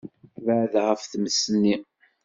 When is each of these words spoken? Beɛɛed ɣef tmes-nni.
Beɛɛed 0.43 0.75
ɣef 0.87 1.01
tmes-nni. 1.05 1.75